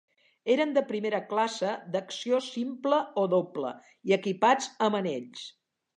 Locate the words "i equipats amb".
4.11-4.99